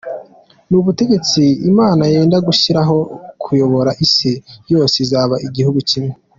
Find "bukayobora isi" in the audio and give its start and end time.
3.09-4.31